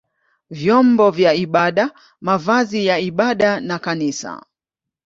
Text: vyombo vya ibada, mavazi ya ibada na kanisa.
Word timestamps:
vyombo 0.49 1.11
vya 1.11 1.33
ibada, 1.33 1.91
mavazi 2.21 2.85
ya 2.85 2.99
ibada 2.99 3.59
na 3.59 3.79
kanisa. 3.79 4.43